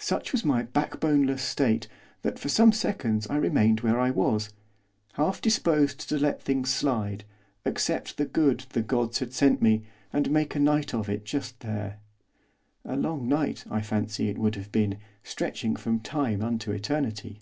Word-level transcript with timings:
Such 0.00 0.32
was 0.32 0.44
my 0.44 0.64
backboneless 0.64 1.40
state 1.40 1.86
that 2.22 2.36
for 2.36 2.48
some 2.48 2.72
seconds 2.72 3.28
I 3.30 3.36
remained 3.36 3.82
where 3.82 4.00
I 4.00 4.10
was, 4.10 4.50
half 5.12 5.40
disposed 5.40 6.08
to 6.08 6.18
let 6.18 6.42
things 6.42 6.68
slide, 6.74 7.22
accept 7.64 8.16
the 8.16 8.24
good 8.24 8.64
the 8.70 8.82
gods 8.82 9.20
had 9.20 9.32
sent 9.32 9.62
me, 9.62 9.84
and 10.12 10.32
make 10.32 10.56
a 10.56 10.58
night 10.58 10.94
of 10.94 11.08
it 11.08 11.24
just 11.24 11.60
there. 11.60 12.00
A 12.84 12.96
long 12.96 13.28
night, 13.28 13.62
I 13.70 13.80
fancy, 13.80 14.28
it 14.28 14.38
would 14.38 14.56
have 14.56 14.72
been, 14.72 14.98
stretching 15.22 15.76
from 15.76 16.00
time 16.00 16.42
unto 16.42 16.72
eternity. 16.72 17.38